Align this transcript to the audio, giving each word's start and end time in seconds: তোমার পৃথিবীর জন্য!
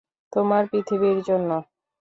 তোমার 0.33 0.63
পৃথিবীর 0.71 1.17
জন্য! 1.27 1.49